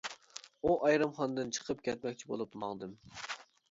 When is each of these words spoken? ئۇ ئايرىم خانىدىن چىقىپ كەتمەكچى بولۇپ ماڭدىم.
ئۇ 0.67 0.71
ئايرىم 0.85 1.13
خانىدىن 1.19 1.53
چىقىپ 1.59 1.87
كەتمەكچى 1.91 2.35
بولۇپ 2.35 2.63
ماڭدىم. 2.65 3.03